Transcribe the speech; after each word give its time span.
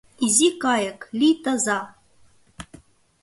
Изи 0.25 0.49
кайык, 0.61 0.99
лий 1.19 1.35
таза! 1.43 1.79